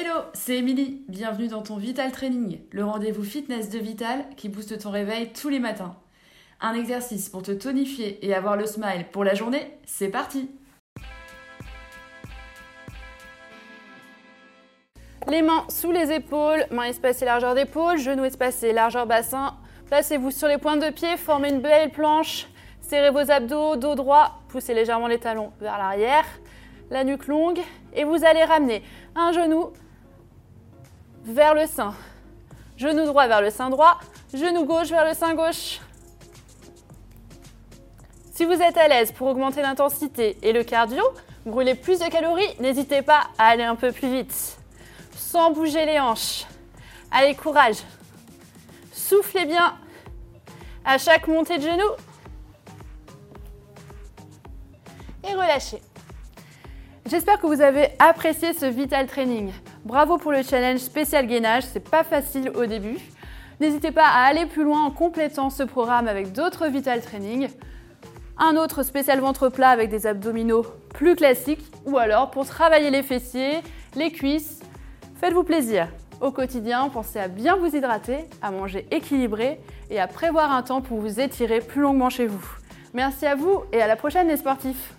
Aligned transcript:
Hello, 0.00 0.20
c'est 0.32 0.58
Émilie. 0.58 1.02
Bienvenue 1.08 1.48
dans 1.48 1.62
ton 1.62 1.76
Vital 1.76 2.12
Training, 2.12 2.60
le 2.70 2.84
rendez-vous 2.84 3.24
fitness 3.24 3.68
de 3.68 3.80
Vital 3.80 4.24
qui 4.36 4.48
booste 4.48 4.78
ton 4.78 4.92
réveil 4.92 5.32
tous 5.32 5.48
les 5.48 5.58
matins. 5.58 5.96
Un 6.60 6.74
exercice 6.74 7.28
pour 7.28 7.42
te 7.42 7.50
tonifier 7.50 8.24
et 8.24 8.32
avoir 8.32 8.56
le 8.56 8.64
smile 8.64 9.06
pour 9.10 9.24
la 9.24 9.34
journée, 9.34 9.76
c'est 9.86 10.06
parti 10.06 10.52
Les 15.26 15.42
mains 15.42 15.64
sous 15.68 15.90
les 15.90 16.12
épaules, 16.12 16.64
mains 16.70 16.84
espacées 16.84 17.24
largeur 17.24 17.56
d'épaule, 17.56 17.98
genoux 17.98 18.24
espacés 18.24 18.72
largeur 18.72 19.04
bassin. 19.04 19.56
Placez-vous 19.86 20.30
sur 20.30 20.46
les 20.46 20.58
pointes 20.58 20.84
de 20.84 20.90
pied, 20.90 21.16
formez 21.16 21.48
une 21.48 21.60
belle 21.60 21.90
planche. 21.90 22.46
Serrez 22.82 23.10
vos 23.10 23.32
abdos, 23.32 23.74
dos 23.74 23.96
droit, 23.96 24.42
poussez 24.48 24.74
légèrement 24.74 25.08
les 25.08 25.18
talons 25.18 25.50
vers 25.60 25.76
l'arrière, 25.76 26.24
la 26.88 27.02
nuque 27.02 27.26
longue 27.26 27.58
et 27.94 28.04
vous 28.04 28.24
allez 28.24 28.44
ramener 28.44 28.84
un 29.16 29.32
genou 29.32 29.72
vers 31.28 31.54
le 31.54 31.66
sein. 31.66 31.94
Genou 32.76 33.04
droit 33.04 33.26
vers 33.28 33.40
le 33.40 33.50
sein 33.50 33.70
droit, 33.70 33.98
genou 34.32 34.64
gauche 34.64 34.88
vers 34.88 35.06
le 35.06 35.14
sein 35.14 35.34
gauche. 35.34 35.80
Si 38.32 38.44
vous 38.44 38.62
êtes 38.62 38.76
à 38.76 38.88
l'aise 38.88 39.12
pour 39.12 39.28
augmenter 39.28 39.62
l'intensité 39.62 40.38
et 40.42 40.52
le 40.52 40.64
cardio, 40.64 41.02
brûler 41.44 41.74
plus 41.74 41.98
de 41.98 42.08
calories, 42.08 42.54
n'hésitez 42.60 43.02
pas 43.02 43.28
à 43.36 43.48
aller 43.48 43.64
un 43.64 43.74
peu 43.74 43.92
plus 43.92 44.10
vite. 44.10 44.58
Sans 45.16 45.50
bouger 45.50 45.84
les 45.84 45.98
hanches. 45.98 46.46
Allez, 47.10 47.34
courage. 47.34 47.78
Soufflez 48.92 49.44
bien 49.44 49.76
à 50.84 50.98
chaque 50.98 51.26
montée 51.26 51.58
de 51.58 51.62
genou. 51.62 51.90
Et 55.28 55.34
relâchez. 55.34 55.82
J'espère 57.06 57.40
que 57.40 57.46
vous 57.46 57.60
avez 57.60 57.90
apprécié 57.98 58.52
ce 58.52 58.66
Vital 58.66 59.06
Training. 59.06 59.52
Bravo 59.84 60.18
pour 60.18 60.32
le 60.32 60.42
challenge 60.42 60.80
spécial 60.80 61.26
gainage, 61.26 61.64
c'est 61.64 61.88
pas 61.88 62.04
facile 62.04 62.50
au 62.54 62.66
début. 62.66 62.98
N'hésitez 63.60 63.90
pas 63.90 64.06
à 64.06 64.26
aller 64.26 64.46
plus 64.46 64.64
loin 64.64 64.84
en 64.84 64.90
complétant 64.90 65.50
ce 65.50 65.62
programme 65.62 66.08
avec 66.08 66.32
d'autres 66.32 66.66
Vital 66.66 67.00
Training. 67.00 67.48
Un 68.38 68.56
autre 68.56 68.82
spécial 68.82 69.20
ventre 69.20 69.48
plat 69.48 69.70
avec 69.70 69.88
des 69.88 70.06
abdominaux 70.06 70.64
plus 70.94 71.16
classiques 71.16 71.64
ou 71.86 71.98
alors 71.98 72.30
pour 72.30 72.46
travailler 72.46 72.90
les 72.90 73.02
fessiers, 73.02 73.58
les 73.96 74.12
cuisses. 74.12 74.60
Faites-vous 75.20 75.44
plaisir. 75.44 75.88
Au 76.20 76.32
quotidien, 76.32 76.88
pensez 76.88 77.18
à 77.18 77.28
bien 77.28 77.56
vous 77.56 77.74
hydrater, 77.74 78.26
à 78.42 78.50
manger 78.50 78.86
équilibré 78.90 79.60
et 79.90 80.00
à 80.00 80.06
prévoir 80.06 80.52
un 80.52 80.62
temps 80.62 80.80
pour 80.80 80.98
vous 80.98 81.20
étirer 81.20 81.60
plus 81.60 81.80
longuement 81.80 82.10
chez 82.10 82.26
vous. 82.26 82.44
Merci 82.94 83.26
à 83.26 83.34
vous 83.34 83.62
et 83.72 83.80
à 83.80 83.86
la 83.86 83.96
prochaine 83.96 84.28
les 84.28 84.36
sportifs 84.36 84.94